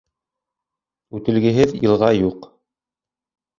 Үтелгеһеҙ 1.19 1.75
йылға 1.83 2.11
юҡ. 2.23 2.51